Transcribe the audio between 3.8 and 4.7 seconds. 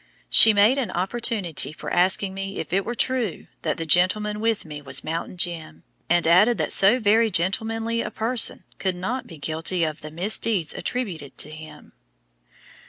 gentleman with